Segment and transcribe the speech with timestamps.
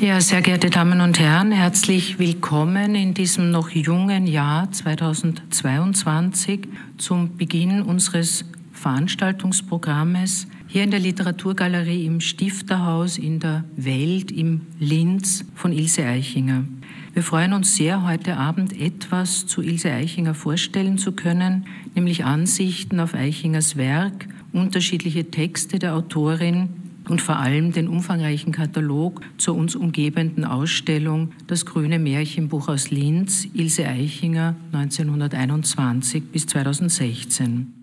[0.00, 7.36] Ja, sehr geehrte Damen und Herren, herzlich willkommen in diesem noch jungen Jahr 2022 zum
[7.36, 15.72] Beginn unseres Veranstaltungsprogrammes hier in der Literaturgalerie im Stifterhaus in der Welt im Linz von
[15.72, 16.62] Ilse Eichinger.
[17.12, 23.00] Wir freuen uns sehr, heute Abend etwas zu Ilse Eichinger vorstellen zu können, nämlich Ansichten
[23.00, 26.68] auf Eichingers Werk, unterschiedliche Texte der Autorin
[27.08, 33.46] und vor allem den umfangreichen Katalog zur uns umgebenden Ausstellung Das grüne Märchenbuch aus Linz,
[33.54, 37.77] Ilse Eichinger 1921 bis 2016.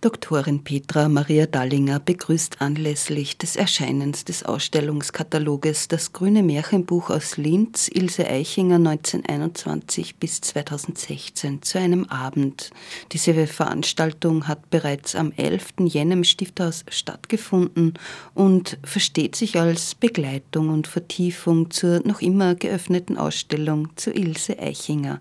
[0.00, 7.88] Doktorin Petra Maria Dallinger begrüßt anlässlich des Erscheinens des Ausstellungskataloges Das grüne Märchenbuch aus Linz,
[7.92, 12.70] Ilse Eichinger 1921 bis 2016 zu einem Abend.
[13.10, 15.80] Diese Veranstaltung hat bereits am 11.
[15.86, 17.94] Jänner im Stifthaus stattgefunden
[18.34, 25.20] und versteht sich als Begleitung und Vertiefung zur noch immer geöffneten Ausstellung zu Ilse Eichinger.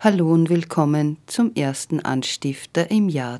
[0.00, 3.38] Hallo und willkommen zum ersten Anstifter im Jahr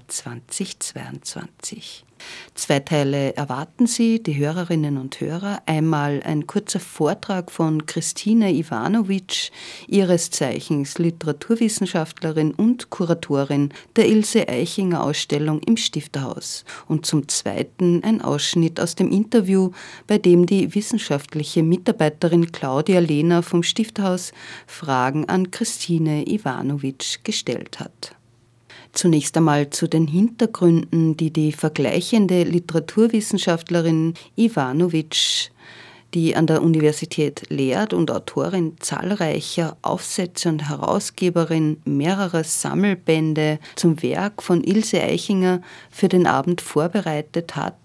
[0.78, 2.06] 2022.
[2.55, 5.62] Zwei Teile erwarten Sie, die Hörerinnen und Hörer.
[5.66, 9.50] Einmal ein kurzer Vortrag von Christine Ivanovic,
[9.86, 16.64] ihres Zeichens Literaturwissenschaftlerin und Kuratorin der Ilse Eichinger Ausstellung im Stifterhaus.
[16.88, 19.70] Und zum Zweiten ein Ausschnitt aus dem Interview,
[20.06, 24.33] bei dem die wissenschaftliche Mitarbeiterin Claudia Lehner vom Stifterhaus
[24.66, 28.16] Fragen an Christine Ivanovic gestellt hat.
[28.97, 35.50] Zunächst einmal zu den Hintergründen, die die vergleichende Literaturwissenschaftlerin Ivanovic,
[36.14, 44.42] die an der Universität lehrt und Autorin zahlreicher Aufsätze und Herausgeberin mehrerer Sammelbände zum Werk
[44.42, 47.77] von Ilse Eichinger für den Abend vorbereitet hat,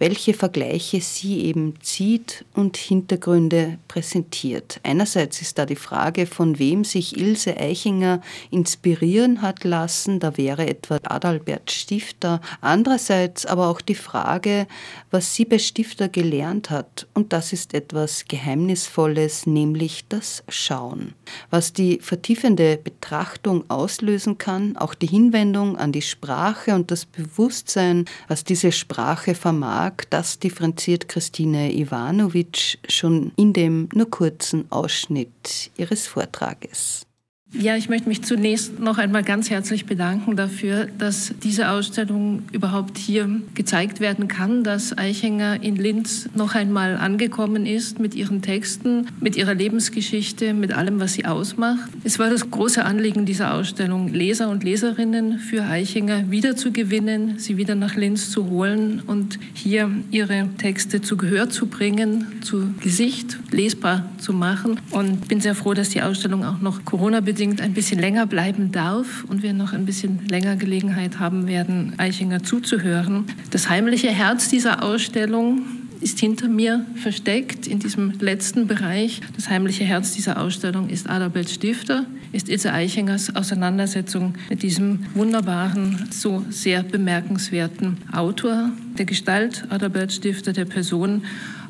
[0.00, 4.80] welche Vergleiche sie eben zieht und Hintergründe präsentiert.
[4.82, 10.66] Einerseits ist da die Frage, von wem sich Ilse Eichinger inspirieren hat lassen, da wäre
[10.66, 12.40] etwa Adalbert Stifter.
[12.62, 14.66] Andererseits aber auch die Frage,
[15.10, 17.06] was sie bei Stifter gelernt hat.
[17.12, 21.12] Und das ist etwas Geheimnisvolles, nämlich das Schauen.
[21.50, 28.06] Was die vertiefende Betrachtung auslösen kann, auch die Hinwendung an die Sprache und das Bewusstsein,
[28.28, 35.72] was diese Sprache vermag, Tag, das differenziert Christine Ivanovic schon in dem nur kurzen Ausschnitt
[35.76, 37.06] ihres Vortrages.
[37.52, 42.96] Ja, ich möchte mich zunächst noch einmal ganz herzlich bedanken dafür, dass diese Ausstellung überhaupt
[42.96, 49.08] hier gezeigt werden kann, dass Eichinger in Linz noch einmal angekommen ist mit ihren Texten,
[49.20, 51.90] mit ihrer Lebensgeschichte, mit allem, was sie ausmacht.
[52.04, 57.74] Es war das große Anliegen dieser Ausstellung, Leser und Leserinnen für Eichinger wiederzugewinnen, sie wieder
[57.74, 64.08] nach Linz zu holen und hier ihre Texte zu Gehör zu bringen, zu Gesicht lesbar
[64.18, 64.78] zu machen.
[64.92, 68.70] Und bin sehr froh, dass die Ausstellung auch noch Corona-bedingt bedingt ein bisschen länger bleiben
[68.70, 73.24] darf und wir noch ein bisschen länger Gelegenheit haben werden, Eichinger zuzuhören.
[73.50, 75.62] Das heimliche Herz dieser Ausstellung
[76.02, 79.22] ist hinter mir versteckt in diesem letzten Bereich.
[79.36, 86.08] Das heimliche Herz dieser Ausstellung ist Adalbert Stifter, ist Ilse Eichingers Auseinandersetzung mit diesem wunderbaren,
[86.10, 91.22] so sehr bemerkenswerten Autor der Gestalt Adalbert Stifter, der Person,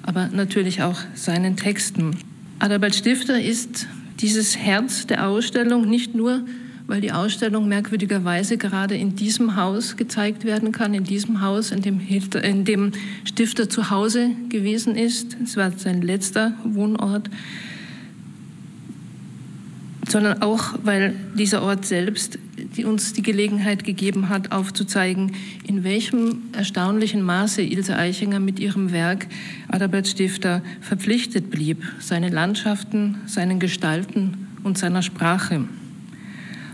[0.02, 2.16] aber natürlich auch seinen Texten.
[2.58, 3.86] Adalbert Stifter ist
[4.20, 6.42] dieses Herz der Ausstellung, nicht nur,
[6.86, 11.82] weil die Ausstellung merkwürdigerweise gerade in diesem Haus gezeigt werden kann, in diesem Haus, in
[11.82, 12.00] dem,
[12.42, 12.92] in dem
[13.24, 15.36] Stifter zu Hause gewesen ist.
[15.42, 17.30] Es war sein letzter Wohnort
[20.10, 22.38] sondern auch, weil dieser Ort selbst
[22.76, 25.32] die uns die Gelegenheit gegeben hat, aufzuzeigen,
[25.66, 29.26] in welchem erstaunlichen Maße Ilse Eichinger mit ihrem Werk
[29.68, 35.64] Adalbert Stifter verpflichtet blieb, seine Landschaften, seinen Gestalten und seiner Sprache.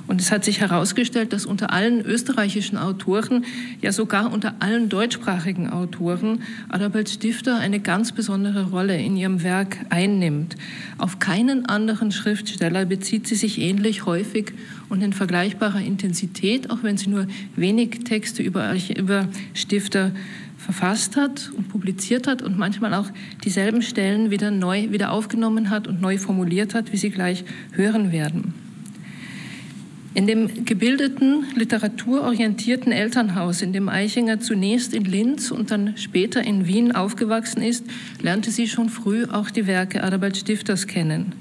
[0.06, 3.44] Und es hat sich herausgestellt, dass unter allen österreichischen Autoren,
[3.82, 9.78] ja sogar unter allen deutschsprachigen Autoren, Adalbert Stifter eine ganz besondere Rolle in ihrem Werk
[9.90, 10.56] einnimmt.
[10.98, 14.52] Auf keinen anderen Schriftsteller bezieht sie sich ähnlich häufig
[14.88, 17.26] und in vergleichbarer Intensität, auch wenn sie nur
[17.56, 20.12] wenig Texte über, über Stifter
[20.56, 23.10] verfasst hat und publiziert hat und manchmal auch
[23.44, 28.10] dieselben Stellen wieder neu wieder aufgenommen hat und neu formuliert hat, wie Sie gleich hören
[28.10, 28.65] werden.
[30.16, 36.66] In dem gebildeten, literaturorientierten Elternhaus, in dem Eichinger zunächst in Linz und dann später in
[36.66, 37.84] Wien aufgewachsen ist,
[38.22, 41.34] lernte sie schon früh auch die Werke Adalbert Stifters kennen.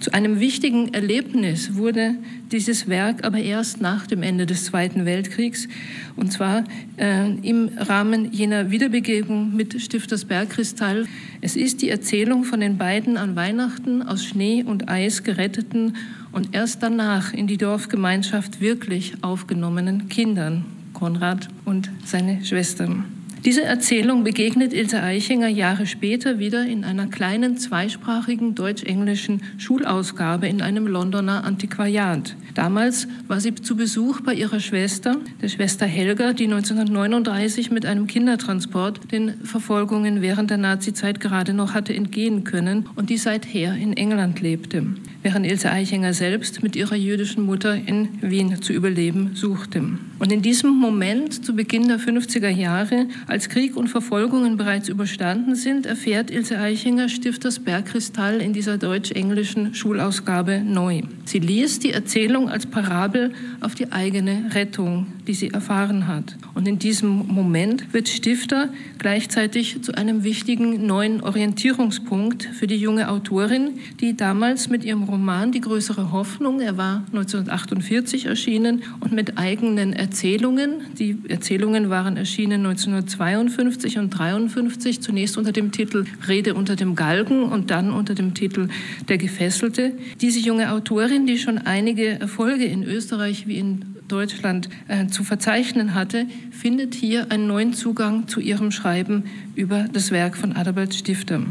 [0.00, 2.16] Zu einem wichtigen Erlebnis wurde
[2.50, 5.68] dieses Werk aber erst nach dem Ende des Zweiten Weltkriegs,
[6.16, 6.64] und zwar
[6.96, 11.06] äh, im Rahmen jener Wiederbegegnung mit Stifters Bergkristall.
[11.42, 15.94] Es ist die Erzählung von den beiden an Weihnachten aus Schnee und Eis geretteten
[16.32, 23.04] und erst danach in die Dorfgemeinschaft wirklich aufgenommenen Kindern, Konrad und seine Schwestern.
[23.44, 30.60] Diese Erzählung begegnet Ilse Eichinger Jahre später wieder in einer kleinen zweisprachigen deutsch-englischen Schulausgabe in
[30.60, 32.36] einem Londoner Antiquariat.
[32.54, 38.06] Damals war sie zu Besuch bei ihrer Schwester, der Schwester Helga, die 1939 mit einem
[38.06, 43.94] Kindertransport den Verfolgungen während der Nazizeit gerade noch hatte entgehen können und die seither in
[43.94, 44.84] England lebte,
[45.22, 49.82] während Ilse Eichinger selbst mit ihrer jüdischen Mutter in Wien zu überleben suchte.
[50.18, 55.54] Und in diesem Moment, zu Beginn der 50er Jahre, als Krieg und Verfolgungen bereits überstanden
[55.54, 61.02] sind, erfährt Ilse Eichinger Stifters Bergkristall in dieser deutsch-englischen Schulausgabe neu.
[61.24, 66.36] Sie liest die Erzählung als Parabel auf die eigene Rettung, die sie erfahren hat.
[66.54, 68.68] Und in diesem Moment wird Stifter
[68.98, 75.52] gleichzeitig zu einem wichtigen neuen Orientierungspunkt für die junge Autorin, die damals mit ihrem Roman
[75.52, 82.66] Die größere Hoffnung, er war 1948 erschienen, und mit eigenen Erzählungen, die Erzählungen waren erschienen
[82.66, 88.14] 1952, 52 und 53, zunächst unter dem Titel Rede unter dem Galgen und dann unter
[88.14, 88.68] dem Titel
[89.08, 89.92] Der Gefesselte.
[90.20, 95.94] Diese junge Autorin, die schon einige Erfolge in Österreich wie in Deutschland äh, zu verzeichnen
[95.94, 99.24] hatte, findet hier einen neuen Zugang zu ihrem Schreiben
[99.54, 101.42] über das Werk von Adalbert Stifter.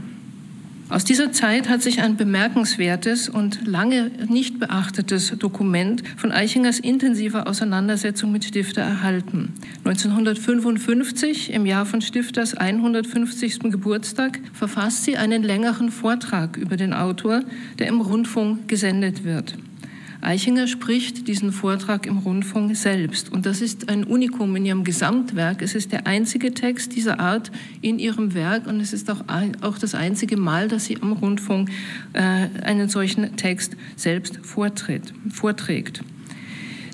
[0.90, 7.48] Aus dieser Zeit hat sich ein bemerkenswertes und lange nicht beachtetes Dokument von Eichingers intensiver
[7.48, 9.54] Auseinandersetzung mit Stifter erhalten.
[9.86, 13.60] 1955, im Jahr von Stifters 150.
[13.70, 17.44] Geburtstag, verfasst sie einen längeren Vortrag über den Autor,
[17.78, 19.56] der im Rundfunk gesendet wird.
[20.22, 23.32] Eichinger spricht diesen Vortrag im Rundfunk selbst.
[23.32, 25.62] Und das ist ein Unikum in ihrem Gesamtwerk.
[25.62, 27.52] Es ist der einzige Text dieser Art
[27.82, 29.24] in ihrem Werk und es ist auch,
[29.62, 31.70] auch das einzige Mal, dass sie am Rundfunk
[32.14, 36.04] äh, einen solchen Text selbst vortritt, vorträgt.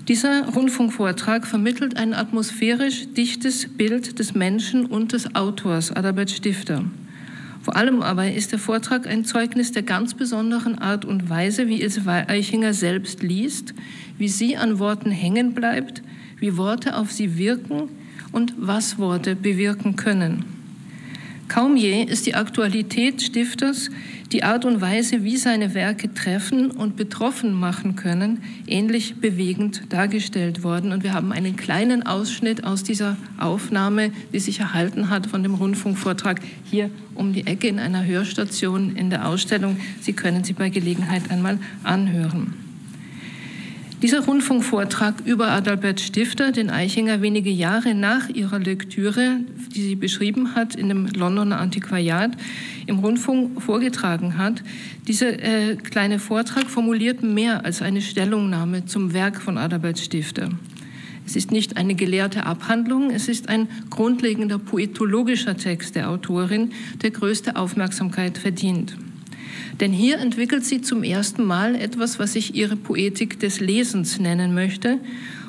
[0.07, 6.85] Dieser Rundfunkvortrag vermittelt ein atmosphärisch dichtes Bild des Menschen und des Autors Adalbert Stifter.
[7.65, 11.81] Vor allem aber ist der Vortrag ein Zeugnis der ganz besonderen Art und Weise, wie
[11.81, 13.73] Ilse Eichinger selbst liest,
[14.19, 16.03] wie sie an Worten hängen bleibt,
[16.39, 17.89] wie Worte auf sie wirken
[18.31, 20.45] und was Worte bewirken können.
[21.47, 23.89] Kaum je ist die Aktualität Stifters
[24.31, 30.63] die Art und Weise, wie seine Werke treffen und betroffen machen können, ähnlich bewegend dargestellt
[30.63, 30.91] worden.
[30.91, 35.53] Und wir haben einen kleinen Ausschnitt aus dieser Aufnahme, die sich erhalten hat von dem
[35.53, 39.77] Rundfunkvortrag hier um die Ecke in einer Hörstation in der Ausstellung.
[40.01, 42.64] Sie können sie bei Gelegenheit einmal anhören.
[44.01, 49.39] Dieser Rundfunkvortrag über Adalbert Stifter, den Eichinger wenige Jahre nach ihrer Lektüre,
[49.73, 52.31] die sie beschrieben hat, in dem Londoner Antiquariat
[52.87, 54.63] im Rundfunk vorgetragen hat,
[55.07, 60.49] dieser äh, kleine Vortrag formuliert mehr als eine Stellungnahme zum Werk von Adalbert Stifter.
[61.25, 67.11] Es ist nicht eine gelehrte Abhandlung, es ist ein grundlegender poetologischer Text der Autorin, der
[67.11, 68.97] größte Aufmerksamkeit verdient.
[69.79, 74.53] Denn hier entwickelt sie zum ersten Mal etwas, was ich ihre Poetik des Lesens nennen
[74.53, 74.99] möchte.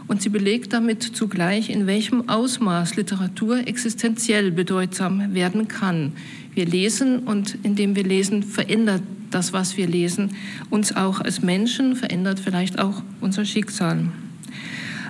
[0.08, 6.12] Und sie belegt damit zugleich, in welchem Ausmaß Literatur existenziell bedeutsam werden kann.
[6.55, 10.31] Wir lesen und indem wir lesen, verändert das, was wir lesen,
[10.70, 14.08] uns auch als Menschen, verändert vielleicht auch unser Schicksal.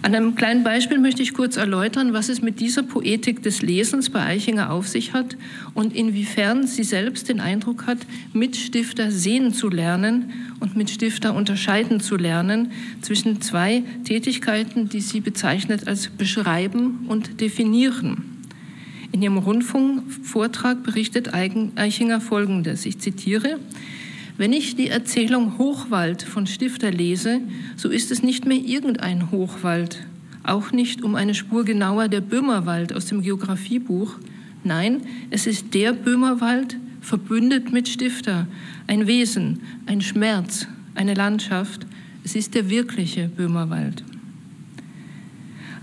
[0.06, 4.08] An einem kleinen Beispiel möchte ich kurz erläutern, was es mit dieser Poetik des Lesens
[4.08, 5.36] bei Eichinger auf sich hat
[5.74, 7.98] und inwiefern sie selbst den Eindruck hat,
[8.32, 12.70] mit Stifter sehen zu lernen und mit Stifter unterscheiden zu lernen
[13.00, 18.44] zwischen zwei Tätigkeiten, die sie bezeichnet als beschreiben und definieren.
[19.10, 23.58] In ihrem Rundfunkvortrag berichtet Eichinger Folgendes, ich zitiere,
[24.38, 27.40] wenn ich die Erzählung Hochwald von Stifter lese,
[27.76, 30.06] so ist es nicht mehr irgendein Hochwald,
[30.42, 34.16] auch nicht um eine Spur genauer der Böhmerwald aus dem Geografiebuch.
[34.62, 38.46] Nein, es ist der Böhmerwald verbündet mit Stifter,
[38.86, 41.86] ein Wesen, ein Schmerz, eine Landschaft.
[42.24, 44.04] Es ist der wirkliche Böhmerwald.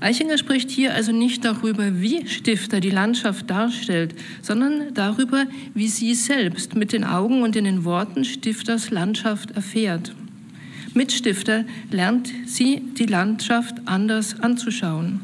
[0.03, 6.13] Eichinger spricht hier also nicht darüber, wie Stifter die Landschaft darstellt, sondern darüber, wie sie
[6.13, 10.13] selbst mit den Augen und in den Worten Stifters Landschaft erfährt.
[10.93, 15.21] Mit Stifter lernt sie die Landschaft anders anzuschauen.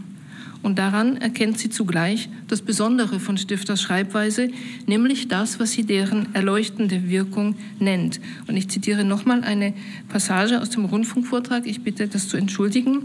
[0.62, 4.50] Und daran erkennt sie zugleich das Besondere von Stifters Schreibweise,
[4.88, 8.22] nämlich das, was sie deren erleuchtende Wirkung nennt.
[8.48, 9.74] Und ich zitiere nochmal eine
[10.08, 11.68] Passage aus dem Rundfunkvortrag.
[11.68, 13.04] Ich bitte das zu entschuldigen.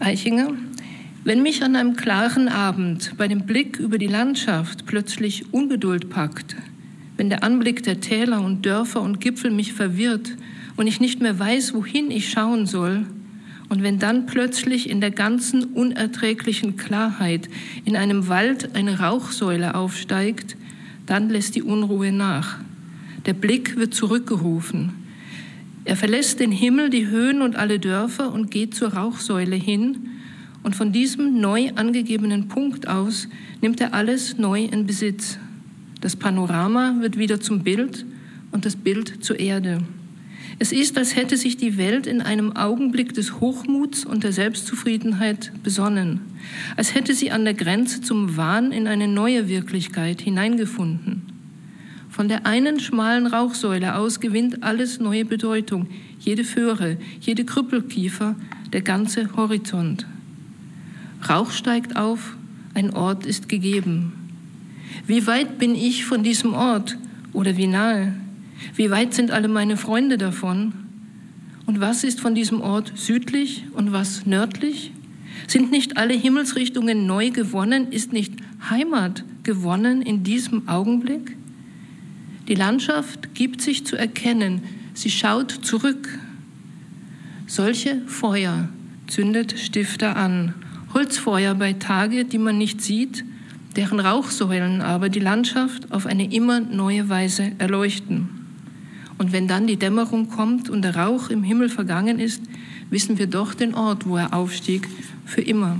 [0.00, 0.52] Eichinger.
[1.24, 6.56] Wenn mich an einem klaren Abend bei dem Blick über die Landschaft plötzlich Ungeduld packt,
[7.16, 10.36] wenn der Anblick der Täler und Dörfer und Gipfel mich verwirrt
[10.76, 13.06] und ich nicht mehr weiß, wohin ich schauen soll,
[13.68, 17.50] und wenn dann plötzlich in der ganzen unerträglichen Klarheit
[17.84, 20.56] in einem Wald eine Rauchsäule aufsteigt,
[21.04, 22.56] dann lässt die Unruhe nach.
[23.26, 24.94] Der Blick wird zurückgerufen.
[25.88, 30.10] Er verlässt den Himmel, die Höhen und alle Dörfer und geht zur Rauchsäule hin.
[30.62, 33.26] Und von diesem neu angegebenen Punkt aus
[33.62, 35.38] nimmt er alles neu in Besitz.
[36.02, 38.04] Das Panorama wird wieder zum Bild
[38.52, 39.80] und das Bild zur Erde.
[40.58, 45.52] Es ist, als hätte sich die Welt in einem Augenblick des Hochmuts und der Selbstzufriedenheit
[45.62, 46.20] besonnen,
[46.76, 51.37] als hätte sie an der Grenze zum Wahn in eine neue Wirklichkeit hineingefunden.
[52.18, 55.86] Von der einen schmalen Rauchsäule aus gewinnt alles neue Bedeutung,
[56.18, 58.34] jede Föhre, jede Krüppelkiefer,
[58.72, 60.04] der ganze Horizont.
[61.30, 62.36] Rauch steigt auf,
[62.74, 64.14] ein Ort ist gegeben.
[65.06, 66.98] Wie weit bin ich von diesem Ort
[67.32, 68.14] oder wie nahe?
[68.74, 70.72] Wie weit sind alle meine Freunde davon?
[71.66, 74.90] Und was ist von diesem Ort südlich und was nördlich?
[75.46, 77.92] Sind nicht alle Himmelsrichtungen neu gewonnen?
[77.92, 78.34] Ist nicht
[78.68, 81.37] Heimat gewonnen in diesem Augenblick?
[82.48, 84.62] Die Landschaft gibt sich zu erkennen,
[84.94, 86.08] sie schaut zurück.
[87.46, 88.70] Solche Feuer
[89.06, 90.54] zündet Stifter an,
[90.94, 93.22] Holzfeuer bei Tage, die man nicht sieht,
[93.76, 98.30] deren Rauchsäulen aber die Landschaft auf eine immer neue Weise erleuchten.
[99.18, 102.42] Und wenn dann die Dämmerung kommt und der Rauch im Himmel vergangen ist,
[102.88, 104.88] wissen wir doch den Ort, wo er aufstieg,
[105.26, 105.78] für immer.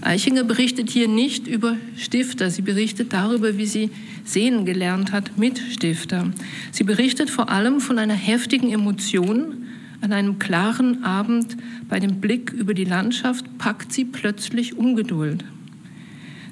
[0.00, 3.90] Eichinger berichtet hier nicht über Stifter, sie berichtet darüber, wie sie
[4.24, 6.30] sehen gelernt hat mit Stifter.
[6.72, 9.66] Sie berichtet vor allem von einer heftigen Emotion.
[10.00, 11.56] An einem klaren Abend
[11.88, 15.44] bei dem Blick über die Landschaft packt sie plötzlich Ungeduld.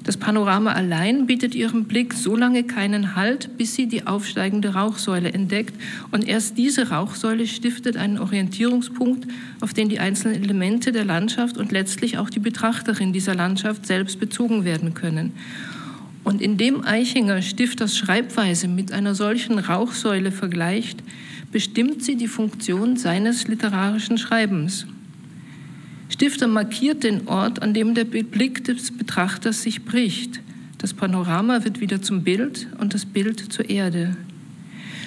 [0.03, 5.31] Das Panorama allein bietet ihrem Blick so lange keinen Halt, bis sie die aufsteigende Rauchsäule
[5.31, 5.73] entdeckt.
[6.11, 9.27] Und erst diese Rauchsäule stiftet einen Orientierungspunkt,
[9.61, 14.19] auf den die einzelnen Elemente der Landschaft und letztlich auch die Betrachterin dieser Landschaft selbst
[14.19, 15.31] bezogen werden können.
[16.23, 21.03] Und indem Eichinger Stifters Schreibweise mit einer solchen Rauchsäule vergleicht,
[21.51, 24.87] bestimmt sie die Funktion seines literarischen Schreibens.
[26.09, 30.41] Stifter markiert den Ort, an dem der Blick des Betrachters sich bricht.
[30.77, 34.15] Das Panorama wird wieder zum Bild und das Bild zur Erde.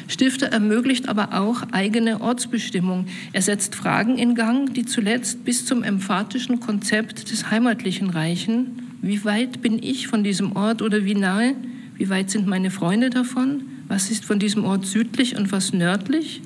[0.08, 3.06] Stifter ermöglicht aber auch eigene Ortsbestimmung.
[3.32, 8.85] Er setzt Fragen in Gang, die zuletzt bis zum emphatischen Konzept des Heimatlichen reichen.
[9.02, 11.54] Wie weit bin ich von diesem Ort oder wie nahe?
[11.96, 13.62] Wie weit sind meine Freunde davon?
[13.88, 16.42] Was ist von diesem Ort südlich und was nördlich?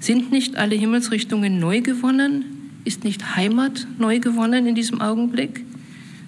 [0.00, 2.44] Sind nicht alle Himmelsrichtungen neu gewonnen?
[2.84, 5.64] Ist nicht Heimat neu gewonnen in diesem Augenblick?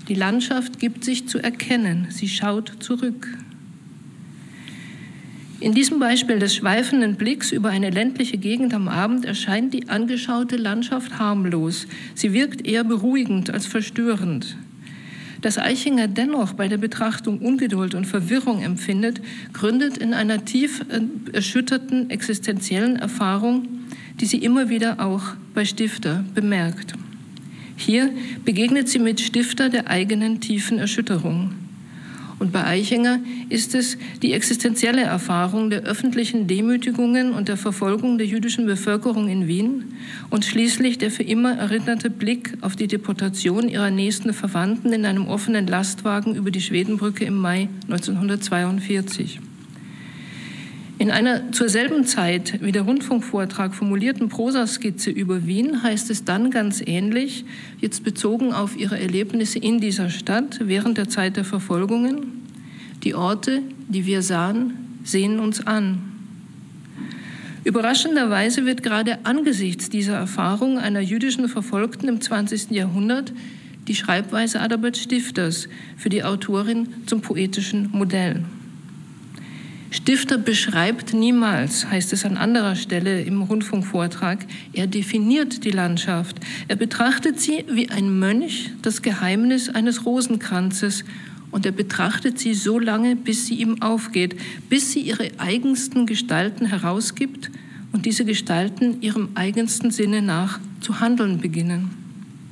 [0.09, 3.29] Die Landschaft gibt sich zu erkennen, sie schaut zurück.
[5.61, 10.57] In diesem Beispiel des schweifenden Blicks über eine ländliche Gegend am Abend erscheint die angeschaute
[10.57, 11.87] Landschaft harmlos.
[12.15, 14.57] Sie wirkt eher beruhigend als verstörend.
[15.41, 19.21] Dass Eichinger dennoch bei der Betrachtung Ungeduld und Verwirrung empfindet,
[19.53, 20.85] gründet in einer tief
[21.33, 23.69] erschütterten existenziellen Erfahrung,
[24.21, 25.23] die sie immer wieder auch
[25.55, 26.95] bei Stifter bemerkt.
[27.77, 28.11] Hier
[28.45, 31.53] begegnet sie mit Stifter der eigenen tiefen Erschütterung.
[32.39, 33.19] Und bei Eichinger
[33.49, 39.49] ist es die existenzielle Erfahrung der öffentlichen Demütigungen und der Verfolgung der jüdischen Bevölkerung in
[39.49, 39.95] Wien
[40.31, 45.27] und schließlich der für immer erinnerte Blick auf die Deportation ihrer nächsten Verwandten in einem
[45.27, 49.41] offenen Lastwagen über die Schwedenbrücke im Mai 1942.
[50.99, 56.51] In einer zur selben Zeit wie der Rundfunkvortrag formulierten Prosaskizze über Wien heißt es dann
[56.51, 57.45] ganz ähnlich,
[57.81, 62.43] jetzt bezogen auf ihre Erlebnisse in dieser Stadt während der Zeit der Verfolgungen.
[63.05, 66.03] Die Orte, die wir sahen, sehen uns an.
[67.63, 72.73] Überraschenderweise wird gerade angesichts dieser Erfahrung einer jüdischen Verfolgten im 20.
[72.73, 73.33] Jahrhundert
[73.87, 78.43] die Schreibweise Adalbert Stifters für die Autorin zum poetischen Modell.
[79.91, 86.37] Stifter beschreibt niemals, heißt es an anderer Stelle im Rundfunkvortrag, er definiert die Landschaft.
[86.69, 91.05] Er betrachtet sie wie ein Mönch das Geheimnis eines Rosenkranzes
[91.51, 94.37] und er betrachtet sie so lange, bis sie ihm aufgeht,
[94.69, 97.51] bis sie ihre eigensten Gestalten herausgibt
[97.93, 101.91] und diese Gestalten ihrem eigensten Sinne nach zu handeln beginnen.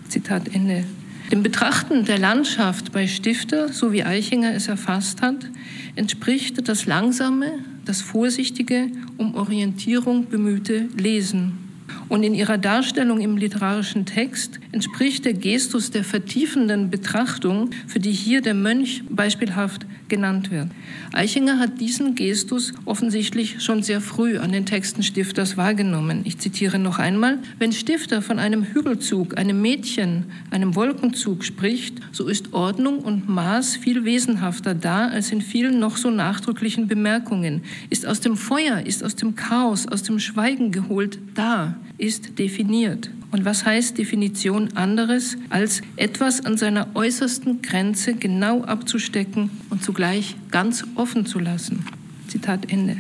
[0.09, 0.85] Zitat Ende.
[1.31, 5.51] Dem Betrachten der Landschaft bei Stifter, so wie Eichinger es erfasst hat,
[5.97, 11.59] entspricht das langsame, das vorsichtige, um Orientierung bemühte Lesen.
[12.09, 18.13] Und in ihrer Darstellung im literarischen Text entspricht der Gestus der vertiefenden Betrachtung, für die
[18.13, 20.69] hier der Mönch beispielhaft genannt wird.
[21.13, 26.21] Eichinger hat diesen Gestus offensichtlich schon sehr früh an den Texten Stifters wahrgenommen.
[26.25, 32.29] Ich zitiere noch einmal, wenn Stifter von einem Hügelzug, einem Mädchen, einem Wolkenzug spricht, so
[32.29, 38.07] ist Ordnung und Maß viel wesenhafter da als in vielen noch so nachdrücklichen Bemerkungen, ist
[38.07, 43.11] aus dem Feuer, ist aus dem Chaos, aus dem Schweigen geholt da, ist definiert.
[43.33, 50.37] Und was heißt Definition anderes, als etwas an seiner äußersten Grenze genau abzustecken und zugleich
[50.51, 51.85] ganz offen zu lassen?
[52.29, 52.97] Zitat Ende.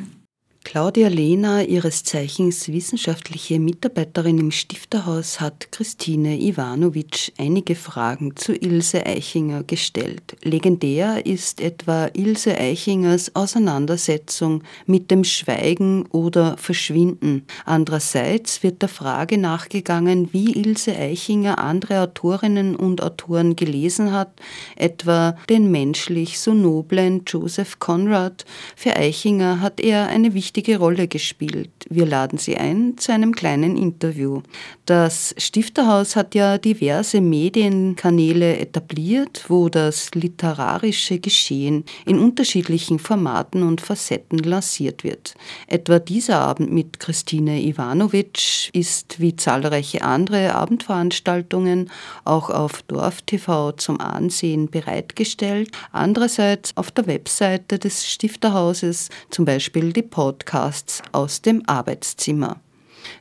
[0.68, 9.06] Claudia Lehner, ihres Zeichens wissenschaftliche Mitarbeiterin im Stifterhaus, hat Christine Ivanovic einige Fragen zu Ilse
[9.06, 10.36] Eichinger gestellt.
[10.42, 17.46] Legendär ist etwa Ilse Eichingers Auseinandersetzung mit dem Schweigen oder Verschwinden.
[17.64, 24.32] Andererseits wird der Frage nachgegangen, wie Ilse Eichinger andere Autorinnen und Autoren gelesen hat,
[24.74, 28.44] etwa den menschlich so noblen Joseph Conrad.
[28.74, 31.70] Für Eichinger hat er eine wichtige wichtige Rolle gespielt.
[31.90, 34.40] Wir laden Sie ein zu einem kleinen Interview.
[34.86, 43.82] Das Stifterhaus hat ja diverse Medienkanäle etabliert, wo das literarische Geschehen in unterschiedlichen Formaten und
[43.82, 45.34] Facetten lanciert wird.
[45.66, 51.90] Etwa dieser Abend mit Christine Ivanovic ist wie zahlreiche andere Abendveranstaltungen
[52.24, 55.70] auch auf Dorf TV zum Ansehen bereitgestellt.
[55.92, 62.60] Andererseits auf der Webseite des Stifterhauses zum Beispiel die Podcast Podcasts aus dem Arbeitszimmer.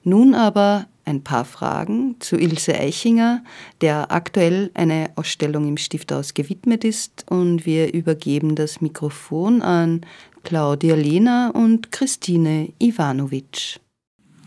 [0.04, 3.44] Nun aber ein paar Fragen zu Ilse Eichinger,
[3.82, 7.26] der aktuell eine Ausstellung im Stifthaus gewidmet ist.
[7.28, 10.02] Und wir übergeben das Mikrofon an
[10.44, 13.80] Claudia Lehner und Christine Ivanovic.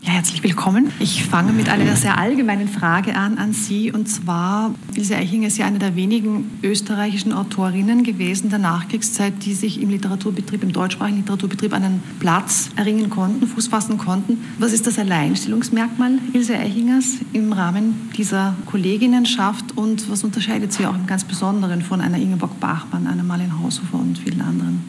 [0.01, 0.93] Ja, herzlich willkommen.
[0.99, 3.91] Ich fange mit einer sehr allgemeinen Frage an an Sie.
[3.91, 9.53] Und zwar, Ilse Eichinger ist ja eine der wenigen österreichischen Autorinnen gewesen der Nachkriegszeit, die
[9.53, 14.37] sich im Literaturbetrieb, im deutschsprachigen Literaturbetrieb einen Platz erringen konnten, Fuß fassen konnten.
[14.57, 20.95] Was ist das Alleinstellungsmerkmal Ilse Eichingers im Rahmen dieser Kolleginnenschaft und was unterscheidet sie auch
[20.95, 24.88] im ganz Besonderen von einer Ingeborg Bachmann, einer Marlene Haushofer und vielen anderen?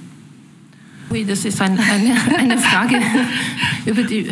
[1.13, 3.01] Ui, das ist ein, eine, eine Frage,
[3.85, 4.29] über die,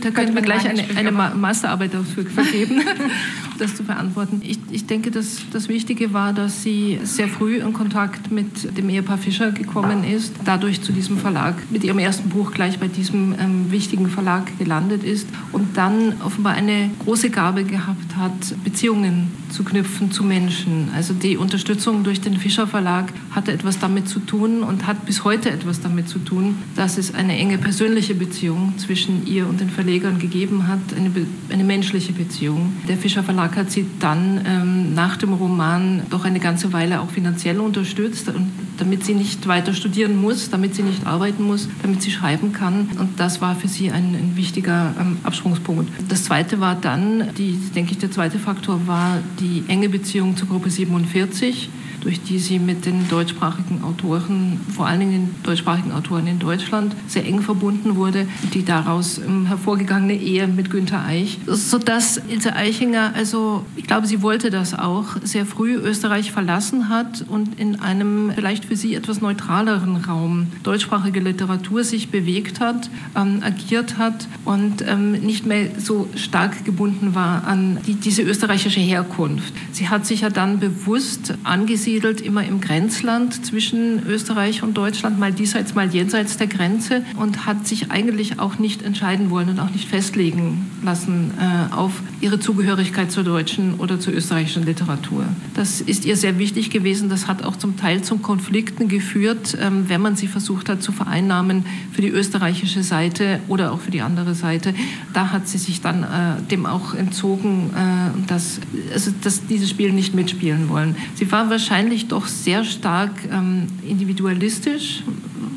[0.00, 2.80] da könnten wir gleich eine, eine Masterarbeit dafür vergeben,
[3.58, 4.40] das zu beantworten.
[4.44, 8.88] Ich, ich denke, dass das Wichtige war, dass sie sehr früh in Kontakt mit dem
[8.88, 13.34] Ehepaar Fischer gekommen ist, dadurch zu diesem Verlag, mit ihrem ersten Buch gleich bei diesem
[13.38, 18.32] ähm, wichtigen Verlag gelandet ist und dann offenbar eine große Gabe gehabt hat,
[18.64, 20.88] Beziehungen zu knüpfen zu Menschen.
[20.94, 25.24] Also die Unterstützung durch den Fischer Verlag hatte etwas damit zu tun und hat bis
[25.24, 29.70] heute etwas damit zu tun, dass es eine enge persönliche Beziehung zwischen ihr und den
[29.70, 31.10] Verlegern gegeben hat, eine,
[31.50, 32.72] eine menschliche Beziehung.
[32.88, 37.10] Der Fischer Verlag hat sie dann ähm, nach dem Roman doch eine ganze Weile auch
[37.10, 38.30] finanziell unterstützt,
[38.78, 42.88] damit sie nicht weiter studieren muss, damit sie nicht arbeiten muss, damit sie schreiben kann.
[42.98, 45.90] Und das war für sie ein, ein wichtiger ähm, Absprungspunkt.
[46.08, 50.48] Das zweite war dann, die, denke ich, der zweite Faktor war die enge Beziehung zur
[50.48, 51.70] Gruppe 47
[52.02, 56.94] durch die sie mit den deutschsprachigen Autoren, vor allen Dingen den deutschsprachigen Autoren in Deutschland,
[57.06, 63.12] sehr eng verbunden wurde, die daraus ähm, hervorgegangene Ehe mit Günter Eich, sodass Ilse Eichinger,
[63.14, 68.32] also ich glaube, sie wollte das auch, sehr früh Österreich verlassen hat und in einem
[68.34, 74.82] vielleicht für sie etwas neutraleren Raum deutschsprachige Literatur sich bewegt hat, ähm, agiert hat und
[74.86, 79.52] ähm, nicht mehr so stark gebunden war an die, diese österreichische Herkunft.
[79.70, 85.18] Sie hat sich ja dann bewusst angesiedelt, angesiedelt, immer im Grenzland zwischen Österreich und Deutschland,
[85.18, 89.60] mal diesseits, mal jenseits der Grenze und hat sich eigentlich auch nicht entscheiden wollen und
[89.60, 95.26] auch nicht festlegen lassen äh, auf ihre Zugehörigkeit zur deutschen oder zur österreichischen Literatur.
[95.54, 97.10] Das ist ihr sehr wichtig gewesen.
[97.10, 100.92] Das hat auch zum Teil zum Konflikten geführt, ähm, wenn man sie versucht hat zu
[100.92, 104.74] vereinnahmen für die österreichische Seite oder auch für die andere Seite.
[105.12, 108.60] Da hat sie sich dann äh, dem auch entzogen, äh, dass,
[108.92, 110.96] also, dass dieses Spiel nicht mitspielen wollen.
[111.14, 115.02] Sie war wahrscheinlich wahrscheinlich doch sehr stark ähm, individualistisch,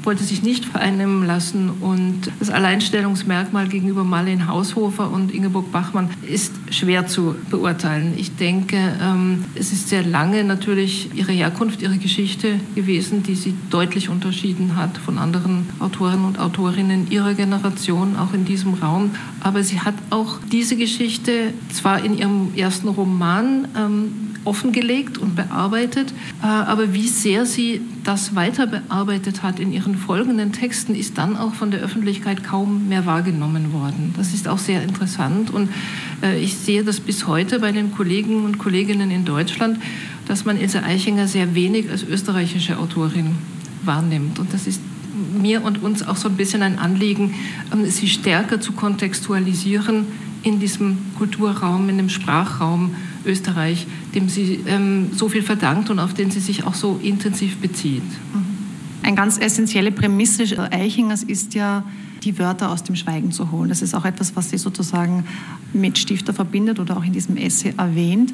[0.01, 6.51] wollte sich nicht vereinnehmen lassen und das Alleinstellungsmerkmal gegenüber Marlene Haushofer und Ingeborg Bachmann ist
[6.71, 8.13] schwer zu beurteilen.
[8.17, 13.53] Ich denke, ähm, es ist sehr lange natürlich ihre Herkunft, ihre Geschichte gewesen, die sie
[13.69, 19.11] deutlich unterschieden hat von anderen Autoren und Autorinnen ihrer Generation, auch in diesem Raum.
[19.41, 26.13] Aber sie hat auch diese Geschichte zwar in ihrem ersten Roman ähm, offengelegt und bearbeitet.
[26.41, 31.35] Äh, aber wie sehr sie das weiter bearbeitet hat in ihren folgenden Texten, ist dann
[31.35, 34.13] auch von der Öffentlichkeit kaum mehr wahrgenommen worden.
[34.15, 35.69] Das ist auch sehr interessant und
[36.23, 39.79] äh, ich sehe das bis heute bei den Kollegen und Kolleginnen in Deutschland,
[40.27, 43.35] dass man Ilse Eichinger sehr wenig als österreichische Autorin
[43.83, 44.39] wahrnimmt.
[44.39, 44.81] Und das ist
[45.39, 47.33] mir und uns auch so ein bisschen ein Anliegen,
[47.73, 50.05] ähm, sie stärker zu kontextualisieren
[50.43, 56.13] in diesem Kulturraum, in dem Sprachraum Österreich, dem sie ähm, so viel verdankt und auf
[56.13, 58.03] den sie sich auch so intensiv bezieht.
[59.03, 61.83] Eine ganz essentielle Prämisse Eichingers ist ja,
[62.23, 63.69] die Wörter aus dem Schweigen zu holen.
[63.69, 65.25] Das ist auch etwas, was sie sozusagen
[65.73, 68.33] mit Stifter verbindet oder auch in diesem Essay erwähnt.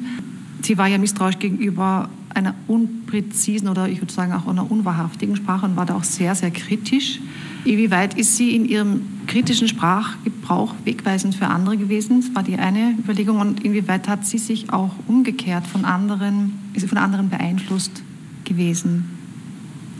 [0.62, 5.66] Sie war ja misstrauisch gegenüber einer unpräzisen oder ich würde sagen auch einer unwahrhaftigen Sprache
[5.66, 7.20] und war da auch sehr, sehr kritisch.
[7.64, 12.20] Inwieweit ist sie in ihrem kritischen Sprachgebrauch wegweisend für andere gewesen?
[12.20, 13.38] Das war die eine Überlegung.
[13.38, 18.02] Und inwieweit hat sie sich auch umgekehrt von anderen, ist sie von anderen beeinflusst
[18.44, 19.04] gewesen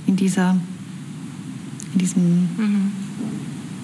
[0.06, 0.56] in, dieser,
[1.92, 2.22] in diesem
[2.56, 2.92] mhm.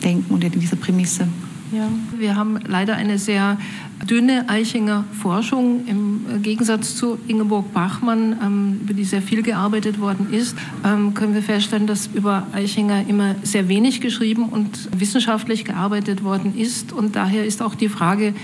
[0.02, 1.28] Denken und in dieser Prämisse?
[1.72, 3.58] Ja, wir haben leider eine sehr
[4.06, 10.32] dünne Eichinger Forschung im Gegensatz zu Ingeborg Bachmann, ähm, über die sehr viel gearbeitet worden
[10.32, 16.22] ist, ähm, können wir feststellen, dass über Eichinger immer sehr wenig geschrieben und wissenschaftlich gearbeitet
[16.22, 16.92] worden ist.
[16.92, 18.34] Und daher ist auch die Frage,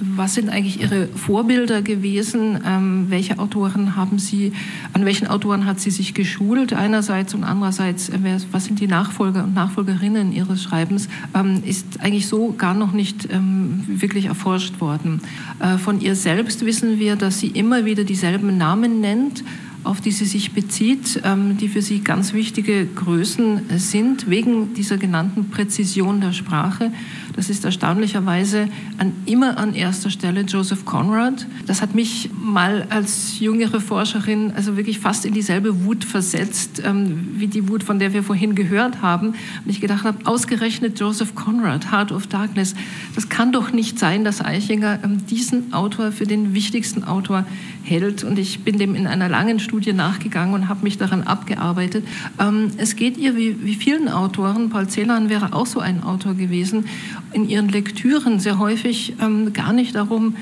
[0.00, 2.60] was sind eigentlich Ihre Vorbilder gewesen?
[2.66, 4.52] Ähm, welche Autoren haben Sie,
[4.92, 8.18] an welchen Autoren hat sie sich geschult einerseits und andererseits, äh,
[8.50, 11.08] was sind die Nachfolger und Nachfolgerinnen Ihres Schreibens?
[11.34, 15.20] Ähm, ist eigentlich so gar noch nicht ähm, wirklich erforscht worden.
[15.60, 19.44] Äh, von ihr selbst wissen wir, dass sie immer wieder dieselben Namen nennt
[19.84, 24.96] auf die sie sich bezieht, ähm, die für sie ganz wichtige Größen sind, wegen dieser
[24.96, 26.92] genannten Präzision der Sprache.
[27.34, 28.68] Das ist erstaunlicherweise
[28.98, 31.46] an, immer an erster Stelle Joseph Conrad.
[31.66, 37.30] Das hat mich mal als jüngere Forscherin also wirklich fast in dieselbe Wut versetzt, ähm,
[37.36, 39.28] wie die Wut, von der wir vorhin gehört haben.
[39.28, 42.74] Und ich gedacht habe, ausgerechnet Joseph Conrad, Heart of Darkness,
[43.14, 47.46] das kann doch nicht sein, dass Eichinger ähm, diesen Autor für den wichtigsten Autor
[47.82, 48.22] hält.
[48.22, 52.06] Und ich bin dem in einer langen Studie nachgegangen und habe mich daran abgearbeitet.
[52.38, 56.34] Ähm, es geht ihr wie, wie vielen Autoren, Paul Celan wäre auch so ein Autor
[56.34, 56.86] gewesen,
[57.32, 60.36] in ihren Lektüren sehr häufig ähm, gar nicht darum,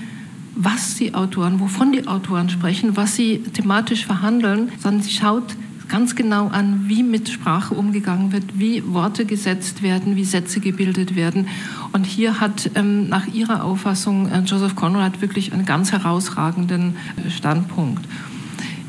[0.54, 5.54] was die Autoren, wovon die Autoren sprechen, was sie thematisch verhandeln, sondern sie schaut
[5.90, 11.16] ganz genau an, wie mit Sprache umgegangen wird, wie Worte gesetzt werden, wie Sätze gebildet
[11.16, 11.48] werden.
[11.92, 17.30] Und hier hat ähm, nach ihrer Auffassung äh, Joseph Conrad wirklich einen ganz herausragenden äh,
[17.30, 18.06] Standpunkt.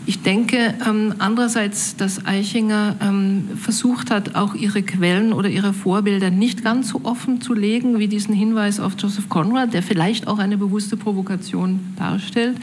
[0.08, 6.32] Ich denke ähm, andererseits, dass Eichinger ähm, versucht hat, auch ihre Quellen oder ihre Vorbilder
[6.32, 10.40] nicht ganz so offen zu legen, wie diesen Hinweis auf Joseph Conrad, der vielleicht auch
[10.40, 12.58] eine bewusste Provokation darstellt.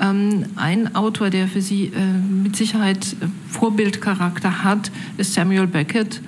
[0.00, 1.90] Ähm, ein Autor, der für sie äh,
[2.42, 3.16] mit Sicherheit
[3.48, 6.20] Vorbildcharakter hat, ist Samuel Beckett.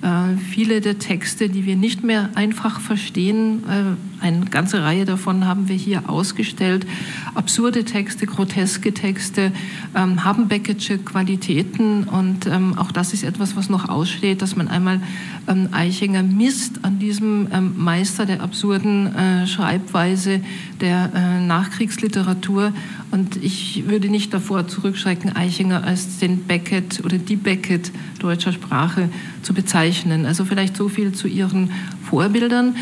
[0.00, 5.46] Äh, viele der Texte, die wir nicht mehr einfach verstehen, äh, eine ganze Reihe davon
[5.46, 6.86] haben wir hier ausgestellt.
[7.34, 9.52] Absurde Texte, groteske Texte
[9.94, 14.68] ähm, haben Beckettsche Qualitäten und ähm, auch das ist etwas, was noch aussteht, dass man
[14.68, 15.00] einmal
[15.46, 20.40] ähm, Eichinger misst an diesem ähm, Meister der absurden äh, Schreibweise
[20.80, 22.72] der äh, Nachkriegsliteratur
[23.10, 29.08] und ich würde nicht davor zurückschrecken, Eichinger als den Beckett oder die Beckett deutscher Sprache
[29.42, 30.26] zu bezeichnen.
[30.26, 31.70] Also vielleicht so viel zu ihren
[32.08, 32.76] Vorbildern.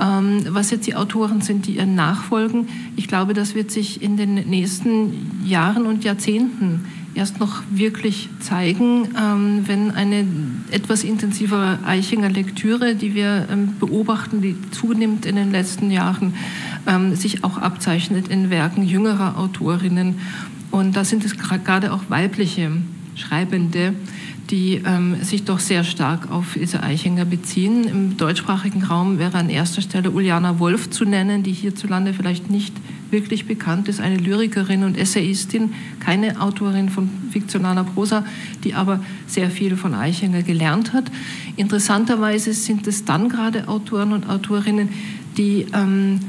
[0.00, 4.16] Ähm, was jetzt die Autoren sind, die ihr nachfolgen, ich glaube, das wird sich in
[4.16, 10.24] den nächsten Jahren und Jahrzehnten erst noch wirklich zeigen, ähm, wenn eine
[10.70, 16.34] etwas intensivere Eichinger Lektüre, die wir ähm, beobachten, die zunimmt in den letzten Jahren,
[17.12, 20.14] sich auch abzeichnet in Werken jüngerer Autorinnen.
[20.70, 22.72] Und da sind es gerade auch weibliche
[23.14, 23.94] Schreibende,
[24.50, 27.84] die ähm, sich doch sehr stark auf Ilse Eichinger beziehen.
[27.84, 32.74] Im deutschsprachigen Raum wäre an erster Stelle Uliana Wolf zu nennen, die hierzulande vielleicht nicht
[33.10, 38.24] wirklich bekannt ist, eine Lyrikerin und Essayistin, keine Autorin von fiktionaler Prosa,
[38.64, 41.10] die aber sehr viel von Eichinger gelernt hat.
[41.56, 44.88] Interessanterweise sind es dann gerade Autoren und Autorinnen,
[45.36, 46.20] die ähm,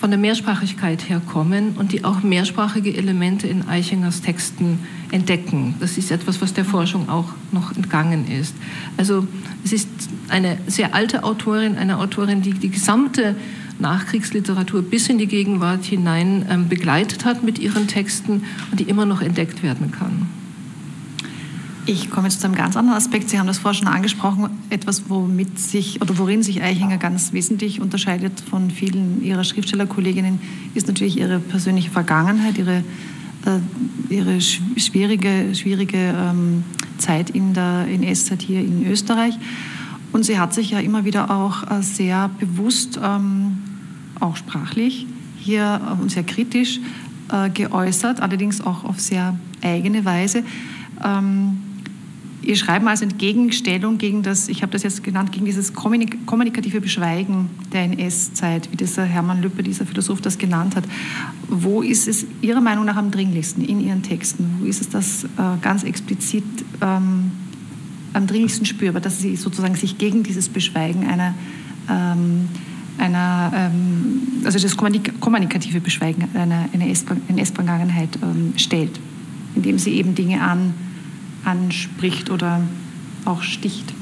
[0.00, 4.80] von der Mehrsprachigkeit herkommen und die auch mehrsprachige Elemente in Eichingers Texten
[5.10, 5.74] entdecken.
[5.80, 8.54] Das ist etwas, was der Forschung auch noch entgangen ist.
[8.96, 9.26] Also
[9.64, 9.88] es ist
[10.28, 13.36] eine sehr alte Autorin, eine Autorin, die die gesamte
[13.78, 19.06] Nachkriegsliteratur bis in die Gegenwart hinein ähm, begleitet hat mit ihren Texten und die immer
[19.06, 20.28] noch entdeckt werden kann.
[21.88, 23.30] Ich komme jetzt zu einem ganz anderen Aspekt.
[23.30, 24.50] Sie haben das vorher schon angesprochen.
[24.70, 30.40] Etwas, womit sich oder worin sich Eichinger ganz wesentlich unterscheidet von vielen ihrer Schriftstellerkolleginnen,
[30.74, 32.78] ist natürlich ihre persönliche Vergangenheit, ihre,
[33.44, 36.64] äh, ihre schwierige, schwierige ähm,
[36.98, 39.38] Zeit in der NS-Zeit hier in Österreich.
[40.10, 43.58] Und sie hat sich ja immer wieder auch äh, sehr bewusst, ähm,
[44.18, 45.06] auch sprachlich,
[45.38, 46.80] hier äh, und sehr kritisch
[47.30, 50.42] äh, geäußert, allerdings auch auf sehr eigene Weise.
[51.04, 51.58] Ähm,
[52.46, 57.50] Ihr Schreiben als Entgegenstellung gegen das, ich habe das jetzt genannt, gegen dieses kommunikative Beschweigen
[57.72, 60.84] der NS-Zeit, wie dieser Hermann Lüppe, dieser Philosoph, das genannt hat.
[61.48, 64.58] Wo ist es Ihrer Meinung nach am dringlichsten in Ihren Texten?
[64.60, 65.28] Wo ist es das äh,
[65.60, 66.44] ganz explizit
[66.80, 67.32] ähm,
[68.12, 71.34] am dringlichsten spürbar, dass Sie sozusagen sich gegen dieses Beschweigen einer,
[71.90, 72.48] ähm,
[72.98, 79.00] einer ähm, also das kommunikative Beschweigen einer NS-Vergangenheit ähm, stellt,
[79.56, 80.74] indem Sie eben Dinge an
[81.46, 82.60] anspricht oder
[83.24, 83.92] auch sticht?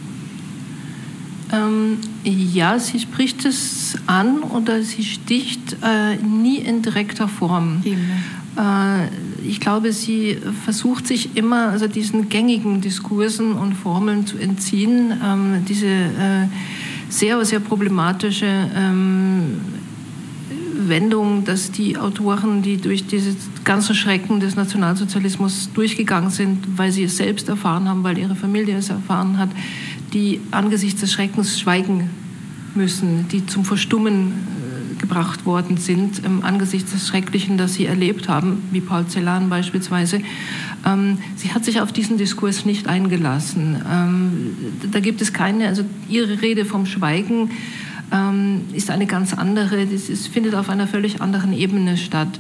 [1.53, 7.83] Ähm, ja, sie spricht es an oder sie sticht äh, nie in direkter Form.
[8.57, 9.09] Äh,
[9.47, 15.13] ich glaube, sie versucht sich immer also diesen gängigen Diskursen und Formeln zu entziehen.
[15.23, 16.49] Ähm, diese äh,
[17.09, 19.61] sehr, sehr problematische ähm,
[20.89, 27.05] Wendung, dass die Autoren, die durch diese ganzen Schrecken des Nationalsozialismus durchgegangen sind, weil sie
[27.05, 29.51] es selbst erfahren haben, weil ihre Familie es erfahren hat,
[30.13, 32.11] die angesichts des Schreckens schweigen
[32.75, 38.29] müssen, die zum Verstummen äh, gebracht worden sind, ähm, angesichts des Schrecklichen, das sie erlebt
[38.29, 40.21] haben, wie Paul Celan beispielsweise.
[40.87, 43.81] Ähm, sie hat sich auf diesen Diskurs nicht eingelassen.
[43.91, 44.57] Ähm,
[44.91, 47.51] da gibt es keine, also ihre Rede vom Schweigen
[48.15, 52.39] ähm, ist eine ganz andere, es findet auf einer völlig anderen Ebene statt.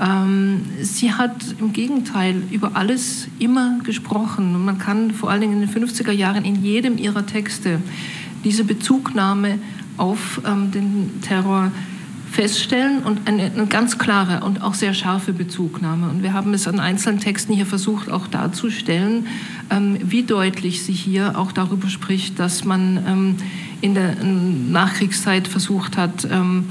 [0.00, 4.54] Ähm, sie hat im Gegenteil über alles immer gesprochen.
[4.54, 7.80] Und man kann vor allen Dingen in den 50er Jahren in jedem ihrer Texte
[8.44, 9.58] diese Bezugnahme
[9.96, 11.72] auf ähm, den Terror
[12.30, 16.08] feststellen und eine, eine, ganz klare und auch sehr scharfe Bezugnahme.
[16.08, 19.26] Und wir haben es an einzelnen Texten hier versucht auch darzustellen,
[19.70, 23.36] ähm, wie deutlich sie hier auch darüber spricht, dass man ähm,
[23.80, 26.66] in der Nachkriegszeit versucht hat, ähm,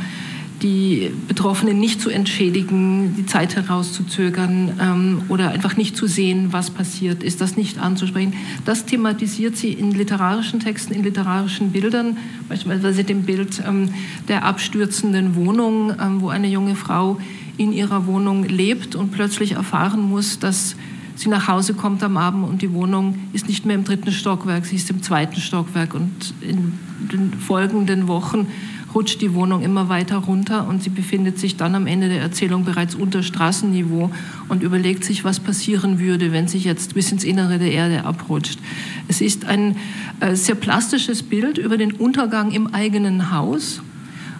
[0.62, 6.72] die Betroffenen nicht zu entschädigen, die Zeit herauszuzögern ähm, oder einfach nicht zu sehen, was
[6.72, 8.34] passiert ist, das nicht anzusprechen.
[8.65, 12.17] Das thematisiert sie in literarischen Texten, in literarischen Bildern,
[12.50, 13.89] beispielsweise dem Bild ähm,
[14.28, 17.20] der abstürzenden Wohnung, ähm, wo eine junge Frau
[17.58, 20.76] in ihrer Wohnung lebt und plötzlich erfahren muss, dass
[21.15, 24.65] sie nach Hause kommt am Abend und die Wohnung ist nicht mehr im dritten Stockwerk,
[24.65, 26.74] sie ist im zweiten Stockwerk und in
[27.12, 28.48] den folgenden Wochen
[28.93, 32.65] rutscht die Wohnung immer weiter runter und sie befindet sich dann am Ende der Erzählung
[32.65, 34.12] bereits unter Straßenniveau
[34.50, 38.60] und überlegt sich, was passieren würde, wenn sie jetzt bis ins Innere der Erde abrutscht.
[39.08, 39.76] Es ist ein
[40.19, 43.82] äh, sehr plastisches Bild über den Untergang im eigenen Haus.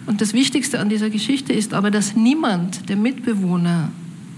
[0.06, 3.90] Und das Wichtigste an dieser Geschichte ist aber, dass niemand der Mitbewohner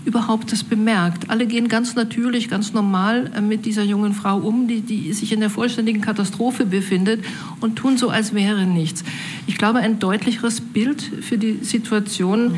[0.04, 1.30] überhaupt das bemerkt.
[1.30, 5.32] Alle gehen ganz natürlich, ganz normal äh, mit dieser jungen Frau um, die, die sich
[5.32, 7.24] in der vollständigen Katastrophe befindet
[7.60, 9.04] und tun so, als wäre nichts.
[9.46, 12.54] Ich glaube, ein deutlicheres Bild für die Situation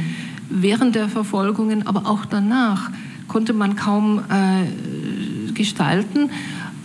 [0.49, 2.91] während der Verfolgungen, aber auch danach
[3.29, 6.31] konnte man kaum äh, gestalten.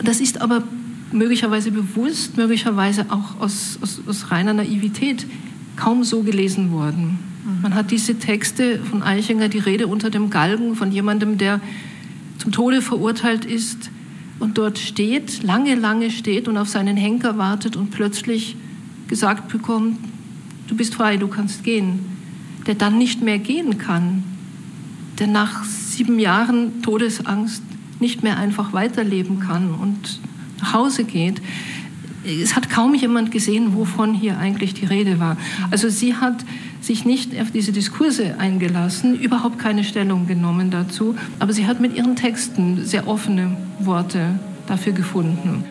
[0.02, 0.62] Das ist aber
[1.12, 5.26] möglicherweise bewusst, möglicherweise auch aus, aus, aus reiner Naivität
[5.76, 7.27] kaum so gelesen worden.
[7.62, 11.60] Man hat diese Texte von Eichinger, die Rede unter dem Galgen von jemandem, der
[12.36, 13.90] zum Tode verurteilt ist
[14.38, 18.54] und dort steht, lange, lange steht und auf seinen Henker wartet und plötzlich
[19.08, 19.98] gesagt bekommt,
[20.68, 22.00] du bist frei, du kannst gehen.
[22.66, 24.24] Der dann nicht mehr gehen kann,
[25.18, 27.62] der nach sieben Jahren Todesangst
[27.98, 30.20] nicht mehr einfach weiterleben kann und
[30.60, 31.40] nach Hause geht.
[32.24, 35.38] Es hat kaum jemand gesehen, wovon hier eigentlich die Rede war.
[35.70, 36.44] Also sie hat
[36.80, 41.96] sich nicht auf diese Diskurse eingelassen, überhaupt keine Stellung genommen dazu, aber sie hat mit
[41.96, 45.64] ihren Texten sehr offene Worte dafür gefunden.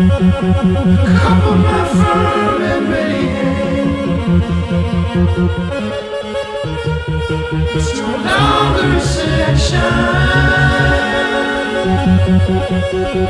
[0.00, 2.62] Come on, my firm
[5.72, 5.89] and
[7.52, 9.80] It's no longer selection